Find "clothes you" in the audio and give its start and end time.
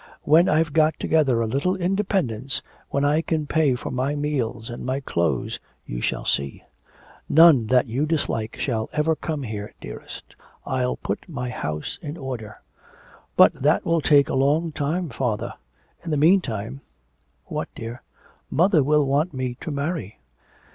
4.99-6.01